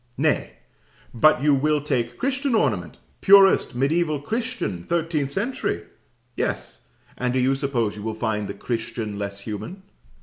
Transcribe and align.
Nay, 0.17 0.53
but 1.13 1.43
you 1.43 1.53
will 1.53 1.79
take 1.79 2.17
Christian 2.17 2.55
ornament 2.55 2.97
purest 3.21 3.75
mediaeval 3.75 4.21
Christian 4.21 4.81
thirteenth 4.83 5.29
century! 5.29 5.83
Yes: 6.35 6.87
and 7.19 7.33
do 7.35 7.39
you 7.39 7.53
suppose 7.53 7.95
you 7.95 8.01
will 8.01 8.15
find 8.15 8.47
the 8.49 8.55
Christian 8.55 9.19
less 9.19 9.41
human? 9.41 9.83